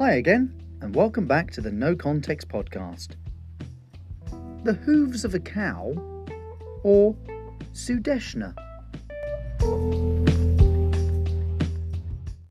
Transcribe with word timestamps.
Hi 0.00 0.12
again, 0.12 0.58
and 0.80 0.96
welcome 0.96 1.26
back 1.26 1.50
to 1.50 1.60
the 1.60 1.70
No 1.70 1.94
Context 1.94 2.48
Podcast. 2.48 3.16
The 4.64 4.72
hooves 4.72 5.26
of 5.26 5.34
a 5.34 5.38
cow, 5.38 5.92
or 6.82 7.14
Sudeshna. 7.74 8.54